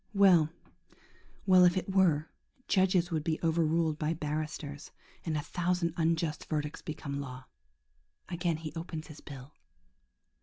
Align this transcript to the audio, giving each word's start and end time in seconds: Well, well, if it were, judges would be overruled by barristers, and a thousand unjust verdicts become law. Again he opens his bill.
Well, 0.23 0.49
well, 1.45 1.63
if 1.63 1.77
it 1.77 1.87
were, 1.93 2.31
judges 2.67 3.11
would 3.11 3.23
be 3.23 3.39
overruled 3.43 3.99
by 3.99 4.15
barristers, 4.15 4.89
and 5.23 5.37
a 5.37 5.41
thousand 5.43 5.93
unjust 5.95 6.45
verdicts 6.47 6.81
become 6.81 7.21
law. 7.21 7.43
Again 8.27 8.57
he 8.57 8.73
opens 8.75 9.05
his 9.09 9.21
bill. 9.21 9.53